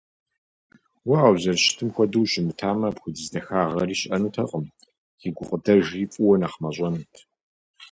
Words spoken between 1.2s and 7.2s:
а узэрыщытым хуэдэу ущымытамэ, апхуэдиз дахагъэри щыӀэнутэкъым, си гукъыдэжри фӀыуэ нэхъ мащӀэнут.